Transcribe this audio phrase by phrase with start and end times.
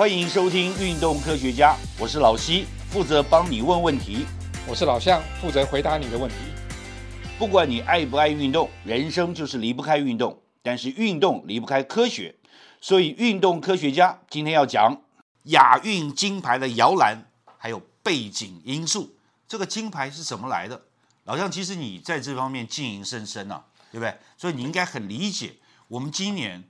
[0.00, 4.24] 欢迎收听《运动科学家》，我是老西，负责帮你问问题。
[4.66, 6.36] 我是老向，负责回答你的问题。
[7.38, 12.34] 不管你爱不爱运动，人生就是离不开运动，但是运动离不开科学，
[12.80, 15.02] 所以运动科学家今天要讲
[15.42, 17.26] 亚运金牌的摇篮，
[17.58, 19.14] 还有背景因素。
[19.46, 20.80] 这个金牌是怎么来的？
[21.24, 24.16] 老向，其实你在这方面经营深深啊，对不对？
[24.38, 25.56] 所以你应该很理解
[25.88, 26.64] 我们今年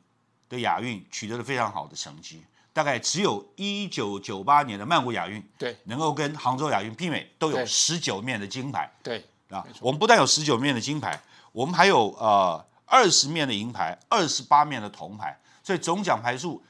[0.48, 2.42] 的亚运取得了非常好的成绩。
[2.72, 8.90] 大概只有一九九八年的曼谷亚运，对，能够跟杭州亚运媲美，都有十九面的金牌。
[9.02, 11.20] 对，啊我们不但有十九面的金牌，
[11.52, 16.62] 我们还有呃二十面的银牌，二十八面的铜牌，所以总奖牌数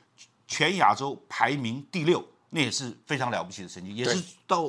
[0.49, 4.69] 全亚洲排名第六，那也是非常了不起的成绩，也是对到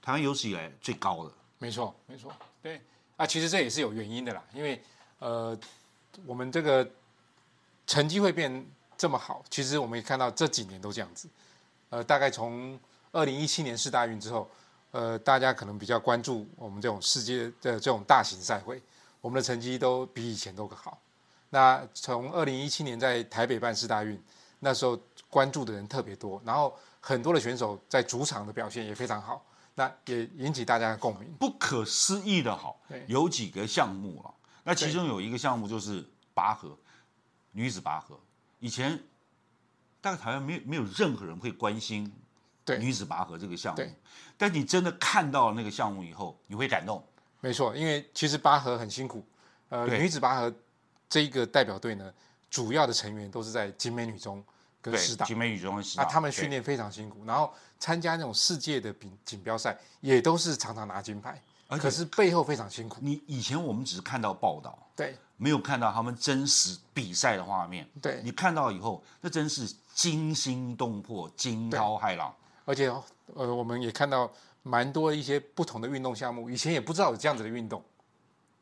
[0.00, 1.32] 台湾有史以来最高的。
[1.58, 2.32] 没错，没错。
[2.62, 2.80] 对
[3.16, 4.82] 啊，其实这也是有原因的啦，因为
[5.18, 5.58] 呃，
[6.24, 6.88] 我们这个
[7.86, 8.64] 成绩会变
[9.00, 11.26] 这么好，其实我们也看到这几年都这样子。
[11.88, 12.78] 呃，大概从
[13.12, 14.46] 二零一七年世大运之后，
[14.90, 18.78] 呃，大家可能比较关注我们这种世界的这种大型赛会，
[19.22, 21.00] 我们的成绩都比以前都好。
[21.48, 24.22] 那从二零一七年在台北办世大运，
[24.58, 29.42] 那时候关注的人特别多，然后很多的选手在主场的表现也非常好，
[29.76, 31.32] 那也引起大家的共鸣。
[31.38, 34.28] 不可思议的好，有几个项目啊，
[34.62, 36.76] 那其中有一个项目就是拔河，
[37.52, 38.20] 女子拔河。
[38.60, 38.98] 以前
[40.00, 42.10] 大概台湾没有没有任何人会关心
[42.64, 42.78] 对。
[42.78, 43.82] 女子拔河这个项目，
[44.38, 47.04] 但你真的看到了那个项目以后，你会感动。
[47.40, 49.26] 没错，因为其实拔河很辛苦，
[49.70, 50.54] 呃，女子拔河
[51.08, 52.12] 这一个代表队呢，
[52.50, 54.44] 主要的成员都是在景美女中
[54.82, 61.42] 跟对，师大，景美女中跟师啊，大，他们训练非常辛苦，然后参加那种世界的锦锦标赛，也都是常常拿金牌，
[61.78, 62.98] 可是背后非常辛苦。
[63.00, 67.88] 你以前我们只是看到报道，对没有看到他们真实比赛的画面。
[68.02, 72.34] 对，你看到以后，那真是惊心动魄、惊涛骇浪。
[72.64, 72.88] 而且
[73.34, 74.30] 呃，我们也看到
[74.62, 77.82] 蛮多一些不同的运动项目，以前也不知道有这样子的运动。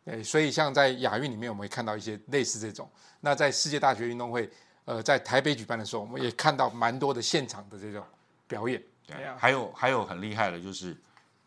[0.05, 2.89] 哎，所以像在亚运里面，我们会看到一些类似这种。
[3.21, 4.49] 那在世界大学运动会，
[4.85, 8.03] 呃，在台北举办的时候，我们也看到蛮多的现场的这种
[8.47, 8.83] 表演。
[9.07, 10.95] 对啊，还有还有很厉害的，就是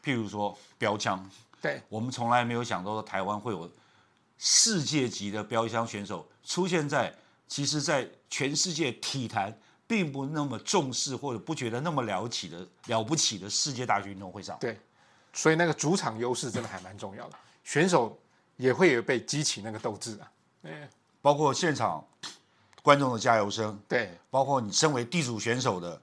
[0.04, 1.28] 譬如说标枪，
[1.62, 1.82] 对。
[1.88, 3.72] 我们从来没有想到台湾会有
[4.38, 7.14] 世界级的标枪选手出现在，
[7.48, 9.56] 其实，在全世界体坛
[9.86, 14.58] 并不那么重视或者不觉得那么了不起的了不起的世界大学运动会上。
[14.60, 14.80] 对，
[15.34, 18.18] 所以那个主场优势真的还蛮重要的，选手
[18.58, 20.32] 也会有被激起那个斗志啊。
[20.64, 20.88] 对。
[21.22, 22.04] 包括现场
[22.82, 24.18] 观众的加油声，对。
[24.32, 26.02] 包括你身为地主选手的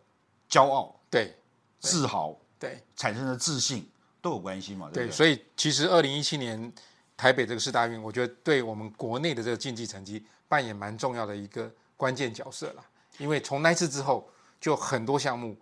[0.49, 1.35] 骄傲、对。
[1.81, 2.81] 自豪对。
[2.95, 3.91] 产生的自信
[4.21, 4.89] 都有关系嘛？
[4.93, 5.13] 对对，对？
[5.13, 6.73] 所以其实二零一七年
[7.17, 12.85] 台北这个世大运，我觉得对我们国内的这个竞技成绩扮演蛮重要的一个关键角色啦。
[13.19, 14.29] 因为从那次之后，
[14.61, 15.57] 就很多项目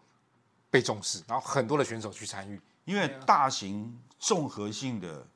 [0.71, 2.61] 被重视，然后很多的选手去参与。
[2.84, 5.27] 因为大型综合性的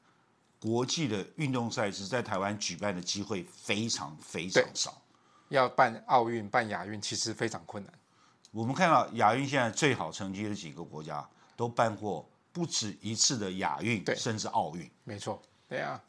[0.61, 5.01] 国际的运动赛事在台湾举办的机会非常非常少。
[5.49, 7.93] 要办奥运、办亚运，其实非常困难。
[8.53, 14.91] 我们看到亚运现在最好成绩的几个国家都办过不止一次的亚运，对甚至奥运。
[15.05, 16.01] 没错，对啊。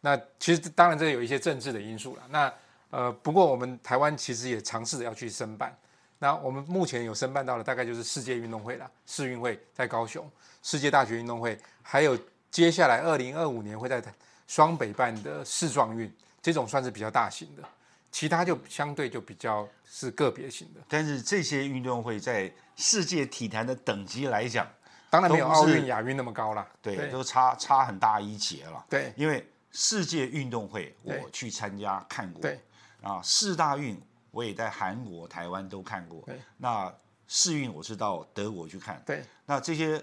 [0.00, 2.22] 那其实当然这有一些政治的因素了。
[2.30, 2.52] 那
[2.90, 5.76] 呃，不过我们台湾其实也尝试着要去申办。
[6.18, 10.30] 那我们目前有申办到的大概就是世界运动会啦，世运会在高雄，
[10.62, 12.18] 世界大学运动会，还有
[12.50, 14.02] 接下来二零二五年会在
[14.46, 17.62] 双北办的世壮运，这种算是比较大型的，
[18.10, 20.80] 其他就相对就比较是个别型的。
[20.88, 24.66] 但是这些运动会在世界体坛的等级来讲，
[25.08, 26.66] 当然没有奥运、亚运那么高啦。
[26.82, 28.84] 对，都差差很大一截了。
[28.88, 29.12] 对。
[29.16, 32.60] 因为世界运动会我去参加看过，对。
[33.02, 34.00] 啊，四大运
[34.30, 36.22] 我也在韩国、台湾都看过。
[36.26, 36.40] 对。
[36.56, 36.92] 那
[37.28, 39.02] 世运我是到德国去看。
[39.06, 39.24] 对。
[39.44, 40.02] 那这些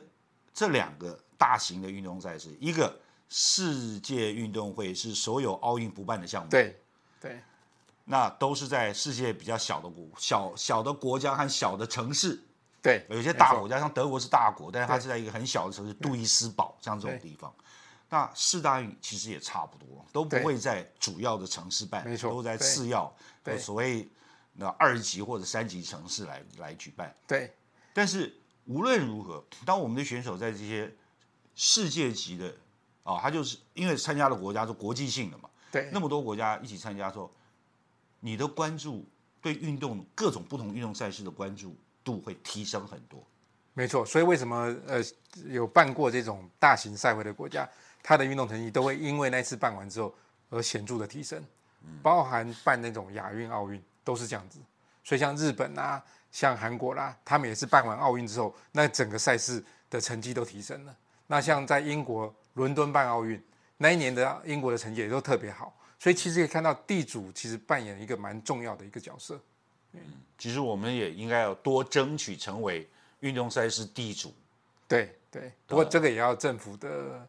[0.53, 2.97] 这两个大型的运动赛事，一个
[3.29, 6.79] 世界运动会是所有奥运不办的项目，对。
[7.19, 7.41] 对。
[8.05, 12.37] 那都是在世界比较小的国小小的国家和小的城市，
[12.83, 17.51] 对，有些大国家，像德国是大国，但是它是在一个很小的城市，杜伊斯堡像这种地方。
[18.09, 24.07] 那四大运其实也差不多，都不会在主要的城市办，没错都在次要，对所谓
[24.55, 27.15] 那二级或者三级城市来来举办。
[27.25, 27.51] 对。
[27.93, 28.35] 但是
[28.65, 30.93] 无论如何，当我们的选手在这些
[31.55, 32.53] 世界级的
[33.03, 35.89] 啊，他就是因为参加的国家是国际性的嘛，对。
[35.91, 37.31] 那么多国家一起参加之后，
[38.19, 39.05] 你的关注
[39.41, 43.23] 对运动各种不同运动赛事的关注度会提升很多。
[43.73, 45.01] 没错，所以为什么呃
[45.47, 47.67] 有办过这种大型赛会的国家，
[48.03, 50.13] 它的运动成绩都会因为那次办完之后
[50.51, 51.43] 而显著的提升，
[52.03, 54.59] 包含办那种亚运、奥运都是这样子。
[55.03, 60.95] 所以像日本啊，像韩国啦，他们也是办完奥运之后，那整个赛事的成绩都提升了。
[61.25, 63.43] 那像在英国伦敦办奥运
[63.77, 69.41] 那一年的英国的成绩也都特别好，所以其实可以看到地主其实扮演一个蛮重要的一个角色。
[70.37, 72.87] 其实我们也应该要多争取成为
[73.21, 74.33] 运动赛事地主。
[74.87, 77.27] 对对，不过这个也要政府的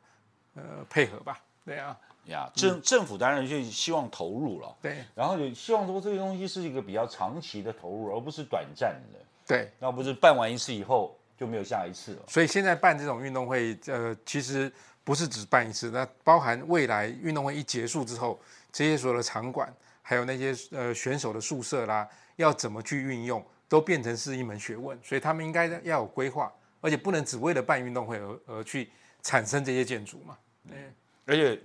[0.54, 1.40] 呃配合吧。
[1.64, 1.96] 对啊，
[2.26, 4.76] 呀，政政府当然就希望投入了。
[4.82, 9.18] 对，然后就希望说这个东西是一个比较长期的投入，而不是短暂的。
[9.46, 12.22] 对，那不是办完一次以后就没有下一次了。
[12.28, 14.70] 所以现在办这种运动会，呃，其实
[15.04, 18.38] 不是只办一次，那包含未来运动会一结束之后，
[18.72, 19.72] 这些所有的场馆，
[20.02, 22.06] 还有那些呃选手的宿舍啦，
[22.36, 24.98] 要怎么去运用，都变成是一门学问。
[25.02, 28.90] 所以他们应该要有规划，而且不能只为了办运动会而而去
[29.22, 30.38] 产生这些建筑嘛。
[30.64, 30.94] 嗯，
[31.26, 31.60] 而且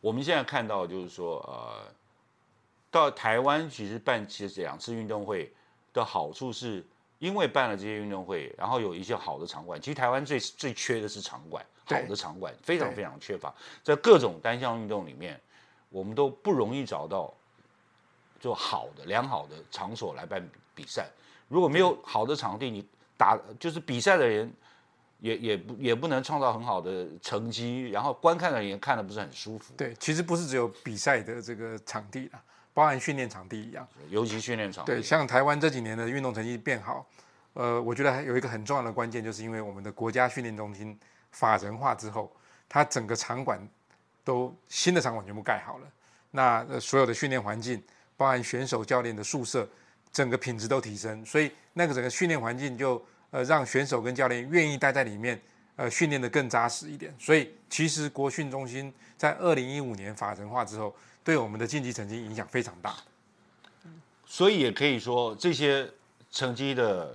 [0.00, 1.92] 我们现在看到就是说，呃，
[2.90, 5.52] 到台湾其实办其实两次运动会
[5.92, 6.84] 的好处是，
[7.18, 9.80] 因为办了这些运动会，然后有一些好的场馆。
[9.80, 13.54] 其实台湾最最缺的是场馆，好的场馆非常非常缺乏，
[13.84, 15.40] 在各种单项运动里面，
[15.88, 17.32] 我们都不容易找到
[18.42, 21.08] 就好的良好的场所来办比赛。
[21.48, 22.86] 如果没有好的场地，你
[23.16, 24.52] 打就是比赛的人。
[25.22, 29.72] 也也不也不能创造很好的成绩，然后观看的人也看的不是很舒服。
[29.76, 32.42] 对，其实不是只有比赛的这个场地啊，
[32.74, 34.84] 包含训练场地一样，尤其训练场。
[34.84, 37.06] 对，像台湾这几年的运动成绩变好，
[37.52, 40.98] 呃，我觉得还有一个很重要的关键，就是因为我们的国家训练中心
[41.30, 42.28] 法人化之后，
[42.68, 43.60] 它整个场馆
[44.24, 45.86] 都新的场馆全部盖好了，
[46.32, 47.80] 那所有的训练环境，
[48.22, 49.68] 包含选手教练的宿舍，
[50.12, 53.04] 整个品质都提升，所以那个整个训练环境就。
[53.32, 55.40] 呃，让选手跟教练愿意待在里面，
[55.76, 57.10] 呃，训练的更扎实一点。
[57.18, 62.94] 所以，其实国训中心在二零一五年法人化之后，对我们的竞技成绩影响非常大。
[64.26, 65.88] 所以也可以说，这些
[66.30, 67.10] 成绩的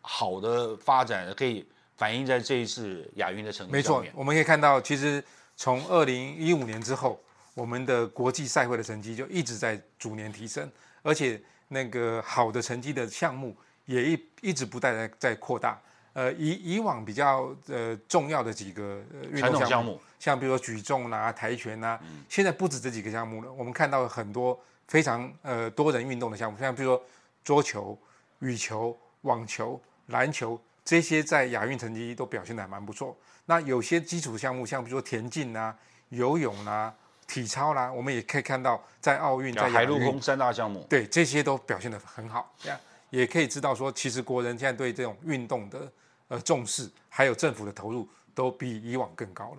[0.00, 1.66] 好的发展，可以
[1.98, 5.22] 反映在这一次亚运的成绩没错，我们可以看到，其实
[5.54, 7.20] 从二零一五年之后，
[7.58, 10.70] 我们的国际赛会的成绩就一直在逐年提升，
[11.02, 13.56] 而且那个好的成绩的项目。
[13.88, 15.80] 也一一直不断在在扩大，
[16.12, 19.02] 呃，以以往比较呃重要的几个
[19.32, 23.50] 运动项目，像比如说举重啦、跆拳啦，现在不止这几个项目了。
[23.50, 27.02] 我们看到很多非常呃多人运动的项目，像比如说
[27.42, 27.98] 桌球、
[28.40, 33.16] 羽球、网球、篮球这些，在亚运成绩都表现的还蛮不错。
[33.46, 35.74] 那有些基础项目，像比如说田径啦、
[36.10, 36.94] 游泳啦、
[37.28, 42.80] 体操啦，我们也可以看到在奥运、在海陆空三大项目，对这些都表现的很好，这样。
[43.10, 45.92] 也可以知道说，其实国人现在对这种运动的
[46.28, 49.56] 呃重视，还有政府的投入，都比以往更高了。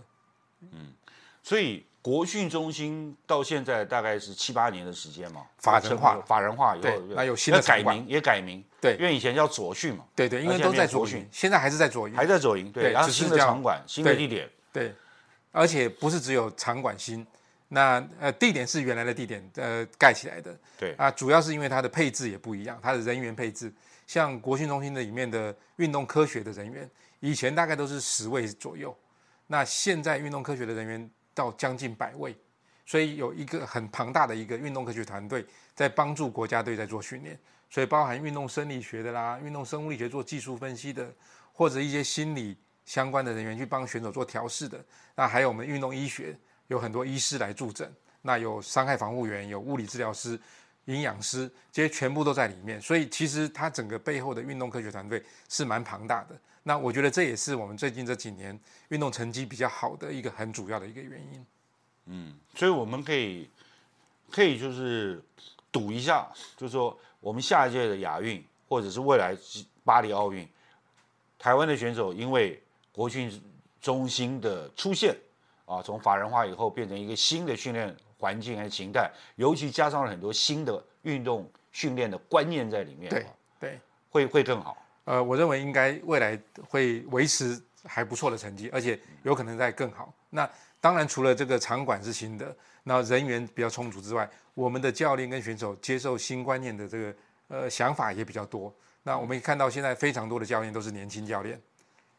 [0.71, 0.93] 嗯，
[1.41, 14.93] 所以国训中心到现在大概是七八年的时间嘛，法人化，法人化以后，那有新的改名，也改名，对，因为以前叫左训嘛，对对，因为都在左训，现在还是在左营，还在左营，对，然后新的场馆，新的地点，对，
[15.51, 17.25] 而且不是只有场馆新。
[17.71, 20.57] 那呃地点是原来的地点，呃盖起来的。
[20.77, 23.71] 对啊，主要是因为它的配置也不一样，它的人员配置，
[24.07, 26.89] 像国训中心的里面的运动科学的人员，
[27.19, 28.97] 以前大概都是十位左右，
[29.45, 32.35] 那现在运动科学的人员到将近百位，
[32.87, 35.45] 所以有一个很庞大的一个运动科学团队
[35.75, 37.39] 在帮助国家队在做训练，
[37.69, 41.13] 所以包含运动生理学的啦，运动生物力学做技术分析的，
[41.53, 44.83] 或者一些心理相关的人员去帮选手做调试的，
[45.15, 46.35] 那还有我们运动医学。
[46.69, 50.39] 有很多医师来助诊，那有伤害防护员，有物理治疗师、
[50.85, 52.79] 营养师，这些全部都在里面。
[52.79, 56.39] 所以其实它整个背后的运动科学团队是蛮庞大的。
[56.61, 58.57] 那我觉得这也是我们最近这几年
[58.89, 61.45] 运动成绩比较好的一个很主要的一个原因。
[62.05, 63.49] 嗯，所以我们可以
[64.29, 65.19] 可以就是
[65.71, 69.35] 赌一下，就是说我们下一届的亚运或者是未来
[69.83, 70.47] 巴黎奥运，
[71.39, 72.61] 台湾的选手因为
[72.91, 73.41] 国训
[73.81, 75.17] 中心的出现。
[75.69, 83.25] 啊，从法人化以后变成一个新的训练环境和形态，尤其加上了很多新的运动训练的观念在里面，对
[83.59, 84.75] 对，会会更好。
[85.03, 90.11] 呃，我认为应该未来会维持还不错的成绩，而且有可能在更好。
[90.31, 90.49] 那
[90.81, 97.15] 当然，除了这个场馆是新的，那人员比较充足之外，我们的教练跟选手接受新观念的这个
[97.47, 98.73] 呃想法也比较多。
[99.03, 101.61] 那我们看到现在非常多的教练都是年轻教练，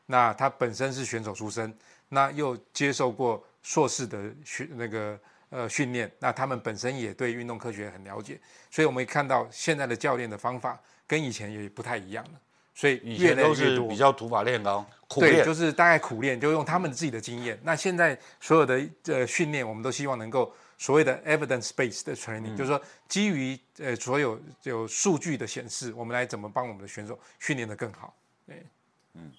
[0.06, 1.76] 那他本身是选手出身。
[2.12, 8.38] 那又接受过硕士的训那个呃训练，那他们本身也对运动科学很了解，
[8.70, 12.40] 所以我们看到现在的教练的方法跟以前也不太一样了，
[12.74, 17.58] 所以以前都是比较土法炼钢，苦练，就是大概苦练，就用他们自己的经验。
[17.62, 28.12] 那现在所有的呃训练，我们都希望能够所谓的 evidence based 的 training，、就是说基于呃所有有数据的显示，我们来怎么帮我们的选手训练得更好。
[28.46, 28.66] 对。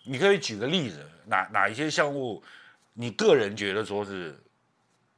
[0.04, 2.44] 你可以举个例子，哪哪一些项目，
[2.94, 4.38] 你个人觉得说是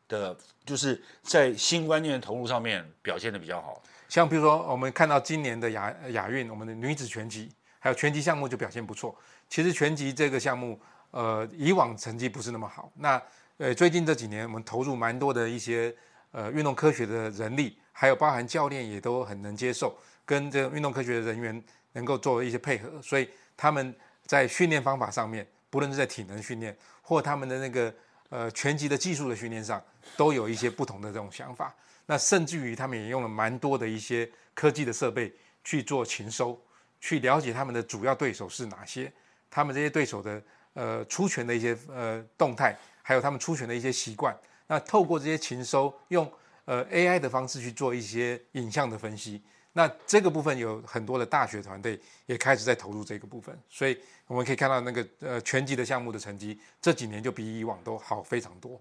[0.07, 3.81] 的，就是在新观念投入上面表现的比较好。
[4.07, 9.17] 像比如说，我们看到今年的亚亚运，我们的女子拳击还有拳击项目就表现不错。
[9.49, 10.79] 其实拳击这个项目，
[11.11, 12.91] 呃，以往成绩不是那么好。
[12.95, 13.21] 那
[13.57, 15.95] 呃，最近这几年我们投入蛮多的一些
[16.31, 21.63] 呃运动科学的人力，还有包含教练也都很能接受，跟这个运动科学的人员
[21.93, 23.27] 能够做一些配合，所以
[23.57, 27.93] 他们在训练方法上面，不论是在体能训练或他们的那个
[28.29, 29.79] 呃拳击的技术的训练上，
[30.17, 31.71] 都有一些不同的这种想法。
[32.07, 35.31] 那甚至于他们也用了蛮多的一些科技的设备
[35.63, 36.59] 去做勤收，
[36.99, 39.11] 去了解他们的主要对手是哪些，
[39.51, 40.41] 他们这些对手的
[40.73, 44.35] 呃出拳的一些呃动态，还有他们出拳的一些习惯。
[44.67, 46.29] 那透过这些勤收，用
[46.65, 49.41] 呃 AI 的方式去做一些影像的分析。
[49.73, 58.79] 那这个部分有很多的大学团队也开始在投入这个部分，所以我们可以看到那个呃拳击的项目的成绩这几年就比以往都好非常多。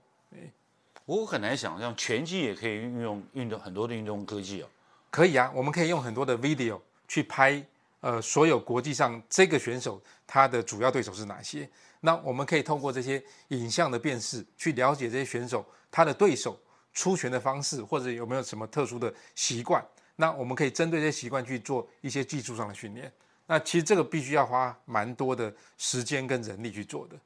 [1.04, 4.68] 我很难想象拳击也可以运用运动很多的运动科技哦。
[5.10, 7.64] 可以啊，我们可以用很多的 video 去拍，
[8.00, 11.68] 呃，所有国际上这个选手他的主要对手是哪些。
[12.00, 16.58] 那我们可以透过这些影像的辨识，去了解这些选手他的对手
[16.92, 19.84] 出拳的方式，或者有没有什么特殊的习惯。
[20.16, 23.12] 那我们可以针对这些习惯去做一些技术上的训练。
[23.46, 27.16] 那其实这个必须要花蛮多的时间跟人力去做的。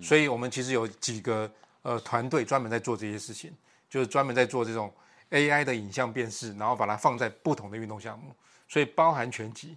[0.00, 1.50] 所以我们其实有几个
[1.82, 3.52] 呃团队专门在做这些事情，
[3.90, 4.92] 就是专门在做这种
[5.30, 8.34] AI 的影像辨识，然后把它放在不同的运动项目，
[8.68, 9.76] 所以包含拳击、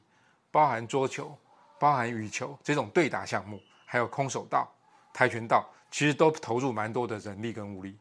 [0.51, 1.36] 包含桌球、
[1.79, 4.69] 包含羽球这种对打项目，还有空手道、
[5.13, 7.98] 跆拳道，其实都投入蛮多的人力跟物力。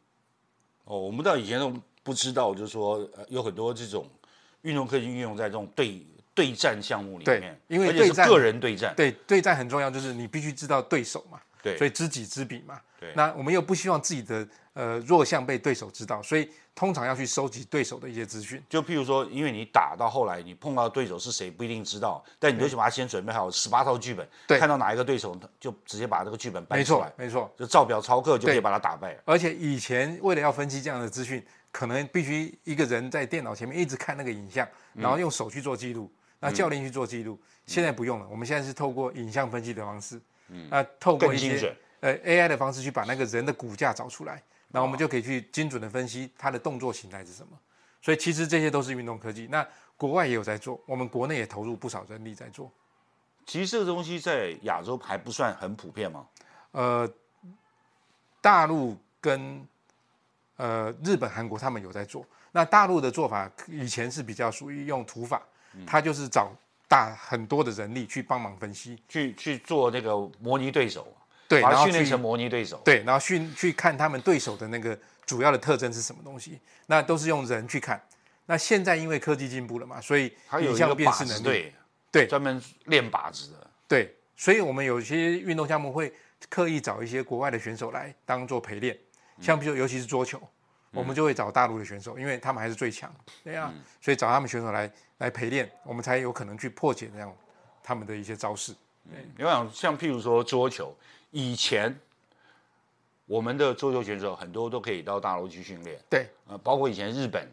[0.84, 4.08] 哦，我们到以前都不知道，就是说呃有很多这种
[4.64, 6.04] 运动科技运用在这种对
[6.34, 12.80] 对战项目里对面，因为对个人对战，对，对战很重要，就是你必须知道对手嘛，对所以知己知彼嘛。
[12.98, 18.60] 对那我们又不希望自己的呃弱项被对手知道，所以通常要去收集对手的一些资讯。
[18.68, 27.54] 就譬如说，因为你打到后来，你碰到对手是谁不一定知道，但你就去把它先准备好十八套剧本，对看到哪一个对手就直接把这个剧本搬出来，，错没错。
[27.58, 29.20] 就照表操课就可以把它打败了。
[29.26, 31.44] 而且以前为了要分析这样的资讯，
[31.74, 37.36] 可能必须一个人在电脑前面一直看那个影像，嗯然后用手去做记录，那教练去做记录。
[37.66, 40.20] 现在不用了，我们现在是透过影像分析的方式，
[40.70, 44.40] 那透过一些呃 AI 的方式去把那个人的骨架找出来，
[44.70, 47.58] 然后我们就可以去精准的分析他的动作形态是什么。
[48.00, 49.66] 所以其实这些都是运动科技，那
[49.96, 52.70] 国外也有在做，我们国内也投入不少人力在做。
[53.46, 56.24] 其实这个东西在亚洲还不算很普遍嘛。
[56.70, 57.10] 呃，
[58.40, 59.66] 大陆跟
[60.56, 62.24] 呃日本、韩国他们有在做。
[62.52, 65.42] 那大陆的做法以前是比较属于用土法，
[65.86, 66.52] 他就是找
[66.86, 71.06] 大很多的人力去帮忙分析，去去做那个模拟对手，
[71.48, 72.80] 对，把然后训练成模拟对手。
[72.84, 74.96] 对，然后训去看他们对手的那个
[75.26, 78.00] 主要的特征是什么东西，那都是用人去看。
[78.46, 81.72] 那现在因为科技进步了嘛，所以影像辨识能力，
[82.12, 83.70] 对专门练靶子的。
[83.88, 86.12] 对，所以我们有些运动项目会
[86.48, 88.96] 刻意找一些国外的选手来当做陪练，
[89.40, 90.40] 像比如尤其是桌球，
[90.92, 93.12] 我们就会找大陆的选手，因为他们还是最强，
[93.42, 97.34] 对啊，所以找他们选手来来陪练，我们才有可能去破解这样
[97.82, 98.74] 他们的一些招式。
[99.36, 100.96] 你想，像譬如说桌球，
[101.30, 101.94] 以前
[103.26, 107.46] 我们的桌球选手很多都可以到大陆去训练，对，呃，包括以前日本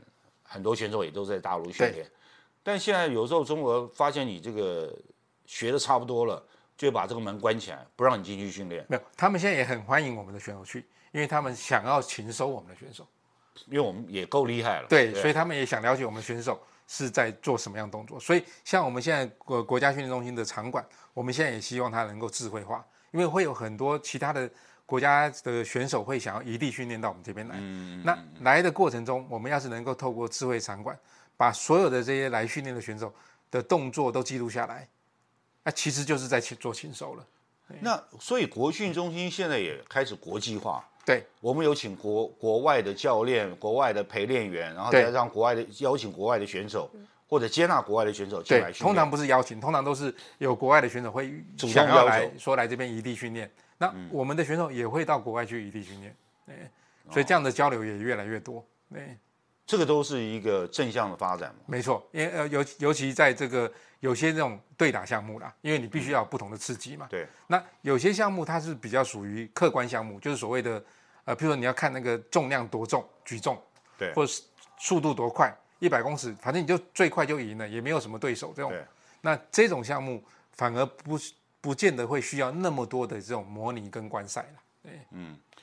[0.43, 2.09] 很多选手也都在大陆训练，
[2.63, 4.95] 但现在有时候中国发现你这个
[5.45, 6.41] 学的差不多了，
[6.77, 13.05] 就把这个门关起来，不让你进去训练，没有，他们现在也很欢迎我们的选手去，因为他们想要勤收我们的选手，
[13.67, 14.87] 因为我们也够厉害了。
[14.87, 18.19] 对，所以他们也想了解我们选手是在做什么样动作。
[18.19, 24.49] 所以像我们现在国国家训练中心的场馆，我们现在也希望它能够智慧化，因为会有很多其他的
[24.85, 27.59] 国家的选手会想要异地训练到我们这边来。
[28.03, 30.97] 那来的过程中，我们要是能够透过智慧场馆，
[31.35, 33.13] 把所有的这些来训练的选手
[33.49, 34.87] 的动作都记录下来，
[35.63, 37.25] 那其实就是在去做勤手了。
[37.81, 40.87] 那所以国训中心现在也开始国际化。
[41.11, 46.89] 对，我们有请国国外的教练、国外的陪练员，然后再让国外的邀请国外的选手，
[47.27, 48.87] 或者接纳国外的选手进来，训练。
[48.87, 56.15] 通常不是邀请，通常都是有国外的选手会主动想要来说来这边异地训练，那我们的选手也会到国外去异地训练，
[56.45, 56.55] 对，
[57.09, 59.17] 所以这样的交流也越来越多，对，
[59.65, 61.61] 这个都是一个正向的发展嘛。
[61.65, 70.83] 没错，因为呃尤尤其在这个有些这种对打项目啦，因为你必须要有不同的刺激嘛，对，那有些项目它是比较属于客观项目，就是所谓的
[71.25, 73.61] 呃，譬如说你要看那个重量多重，举重，
[73.97, 74.13] 对。
[74.13, 74.43] 或者是
[74.77, 78.73] 速度多快，一百公尺，反正你就最快就赢了，也没有什么对手这种。
[79.21, 80.23] 那这种项目
[80.53, 81.19] 反而不
[81.61, 84.91] 不见得会需要那么多的这种模拟跟观赛了，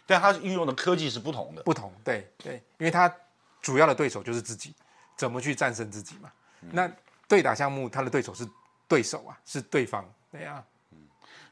[0.06, 1.62] 但它运用的科技是不同的。
[1.64, 3.12] 不同，对对，因为它
[3.60, 4.72] 主要的对手就是自己，
[5.16, 6.30] 怎么去战胜自己嘛。
[6.60, 6.88] 那
[7.26, 8.48] 对打项目，它的对手是
[8.86, 10.64] 对手啊，是对方，对啊，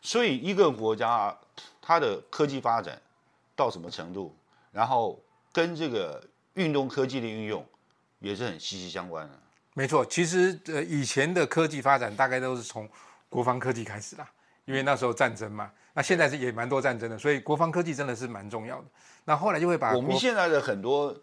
[0.00, 1.36] 所以一个国家
[1.82, 3.02] 它的科技发展
[3.56, 4.36] 到什么程度，
[4.70, 5.20] 然后
[5.52, 6.22] 跟这个
[6.54, 7.66] 运动科技的运用
[8.20, 9.32] 也是很息息相关的。
[9.74, 10.04] 没错。
[10.04, 12.88] 其实呃，以前的科技发展大概都是从
[13.28, 14.30] 国防科技开始啦，
[14.66, 15.72] 因为那时候战争嘛。
[15.94, 18.84] 那现在是也蛮多战争的，所以国防科技真的是蛮重要的。
[19.24, 21.16] 那后来就会把我们国现在的很多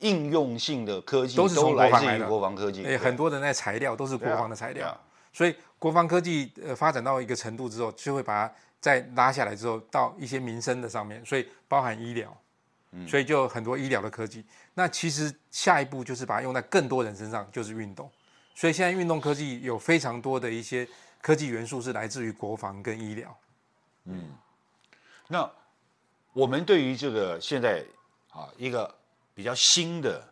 [0.00, 4.88] 应用性的科技都是从国防来的国防科技，诶很多的那材料都是国防的材料。
[4.88, 5.00] 啊
[5.32, 12.36] 所以国防科技呃发展到一个程度之后，就会把它再拉下来之后，到一些民生的上面，所以包含医疗，
[13.06, 14.44] 所以就很多医疗的科技。
[14.74, 18.10] 那其实下一步就是把它用在更多人身上，就是运动。
[18.54, 20.88] 所以现在运动科技有非常多的一些
[21.20, 23.36] 科技元素是来自于国防跟医疗。
[24.04, 24.30] 嗯
[25.28, 25.50] 那
[26.32, 27.84] 我们对于这个现在
[28.30, 28.94] 啊一个
[29.34, 30.22] 比较新的，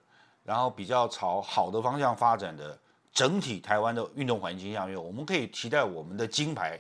[0.45, 2.79] 然后比较朝好的方向发展的
[3.14, 6.78] 整体台湾的运动环境下面，我们可以期待我们的金牌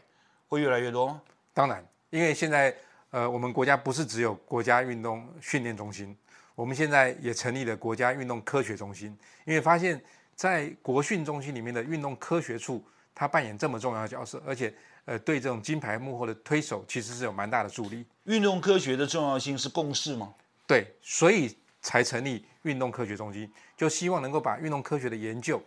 [0.48, 1.22] 会越来越多吗？
[1.52, 2.74] 当然，因为现在
[3.10, 6.16] 呃，我们国家不是只有国家运动训练中心，
[6.56, 10.02] 我们现在也成立了国家运动科学中心，因为发现，
[10.34, 14.74] 在国训中心里面的运动科学处，它扮演这么重要的角色，而且
[15.04, 18.04] 呃，对这种金牌幕后的推手其实是有蛮大的助力。
[18.24, 20.34] 运动科学的重要性是共识吗？
[20.66, 25.62] 对，所以才成立运动科学中心，就希望能够把运动科学的研究，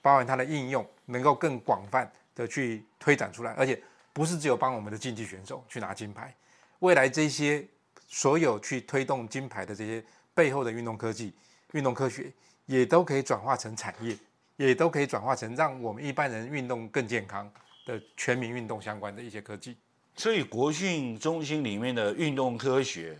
[0.00, 3.80] 包含它的应用，能够更广泛的去推展出来，而且
[4.12, 6.34] 不是只有帮我们的竞技选手去拿金牌，
[6.80, 7.66] 未来这些
[8.06, 11.34] 所有去推动金牌的这些背后的运动科技、
[11.72, 12.32] 运动科学，
[12.66, 14.16] 也都可以转化成产业，
[14.56, 17.50] 也都可以转化成让我们一般人运动更健康
[17.86, 19.76] 的全民运动相关的一些科技。
[20.16, 23.16] 所以国训中心里面的运动科学，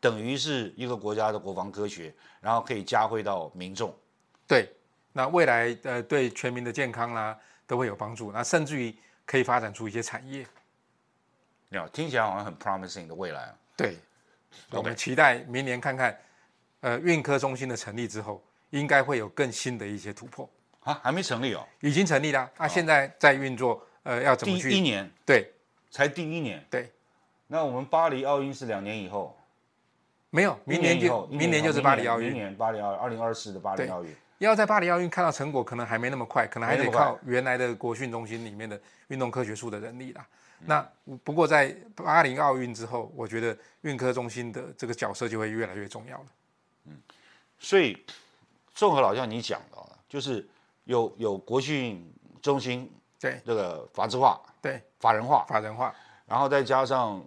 [0.00, 3.94] 等于是一个国家的国防科学，然后可以加惠到民众。
[4.46, 4.70] 对，
[5.16, 7.34] 那未来呃对全民的健康啦
[7.66, 10.44] 都会有帮助，那甚至于可以发展出一些产业。
[11.70, 13.54] 那听起来好像很 promising 的未来啊。
[13.74, 13.96] 对，
[14.70, 16.14] 我们期待明年看看，
[16.80, 20.46] 呃，运科中心的成立之后，应该会有更新的一些突破。
[20.80, 24.70] 啊，还没成立哦，已经成立了，那、现在在运作，呃，要怎第么去？
[24.70, 25.50] 一年对
[25.90, 26.62] 才第一年。
[26.70, 26.92] 对，
[27.46, 29.34] 那我们巴黎奥运是两年以后，
[30.28, 32.42] 没有，明年就明年就是巴黎奥运明运。
[32.42, 34.14] 年巴黎奥二零二四的巴黎对奥运。
[34.38, 40.26] 要在巴黎奥运看到成果，可能还没那么快，可能还得靠原来的国训中心里面的运动科学处的人力啦。
[40.30, 40.32] 嗯
[40.64, 40.88] 那
[41.22, 46.26] 不过在巴黎奥运之后，我觉得运科中心的这个角色就会越来越重要了。
[47.58, 48.02] 所以，
[48.74, 50.48] 综合老像你讲的啊，就是
[50.84, 55.94] 有有国训中心对这个法制化、对，法人化，法人化，
[56.26, 57.22] 然后再加上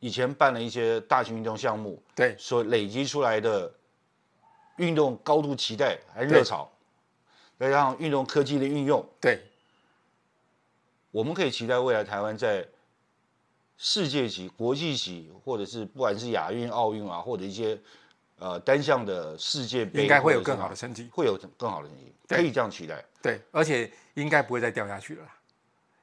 [0.00, 3.72] 以前办了一些大型运动项目，对所累积出来的
[4.76, 6.70] 运动高度期待还热潮，
[7.58, 9.42] 再加上运动科技的运用，对
[11.10, 12.66] 我们可以期待未来台湾在
[13.78, 17.78] 世界级、国际级，或者是不管是亚运、奥运啊，或者一些
[18.38, 21.08] 呃单项的世界杯，应该会有更好的成绩。
[21.12, 23.02] 会有更好的成绩，可以这样期待。
[23.22, 25.34] 对，而且应该不会再掉下去了啦，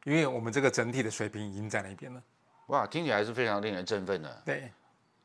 [0.03, 2.21] 因为我们这个整体的水平已经在那边了。
[2.67, 4.41] 哇，听起来是非常令人振奋的。
[4.45, 4.71] 对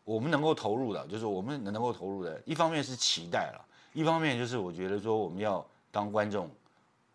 [0.09, 6.51] 我们能够投入的，就是我们能够投入的，一方面是期待了，一方面就是我觉得说我们要当观众，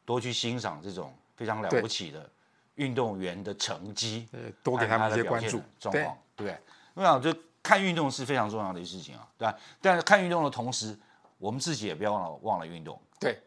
[0.06, 2.30] 多去欣赏这种非常了不起的
[2.76, 5.60] 运动员的成绩，呃，多给他们一些和关注。
[5.80, 6.60] 状对况，对不对？
[6.94, 9.58] 我想这看运动是非常重要的一事情啊，对吧？
[9.82, 10.96] 但是看运动的同时，
[11.40, 13.42] 我们自己也不要忘了忘了运动对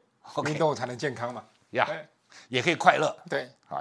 [0.44, 1.44] 运动才能健康嘛。
[1.70, 1.88] 呀
[2.48, 3.16] 也可以快乐。
[3.30, 3.80] 对，好，